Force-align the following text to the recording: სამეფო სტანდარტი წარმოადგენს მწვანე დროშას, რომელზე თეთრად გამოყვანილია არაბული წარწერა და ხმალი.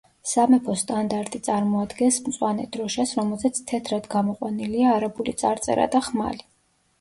სამეფო 0.27 0.75
სტანდარტი 0.83 1.41
წარმოადგენს 1.47 2.17
მწვანე 2.29 2.65
დროშას, 2.77 3.13
რომელზე 3.19 3.53
თეთრად 3.73 4.09
გამოყვანილია 4.15 4.97
არაბული 4.97 5.37
წარწერა 5.45 5.87
და 5.99 6.03
ხმალი. 6.11 6.45